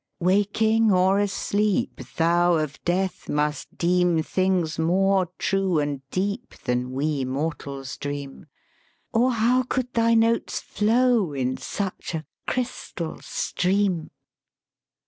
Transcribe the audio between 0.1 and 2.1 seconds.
"Waking or asleep